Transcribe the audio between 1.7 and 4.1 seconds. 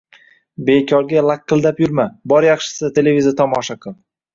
yurma, bor yaxshisi televizor tomosha qil.